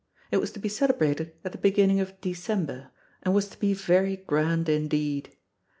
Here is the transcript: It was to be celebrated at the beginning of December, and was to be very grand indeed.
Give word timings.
It 0.31 0.37
was 0.37 0.49
to 0.53 0.59
be 0.59 0.67
celebrated 0.67 1.35
at 1.45 1.51
the 1.51 1.59
beginning 1.59 1.99
of 1.99 2.19
December, 2.21 2.89
and 3.21 3.35
was 3.35 3.47
to 3.49 3.59
be 3.59 3.75
very 3.75 4.15
grand 4.17 4.67
indeed. 4.67 5.35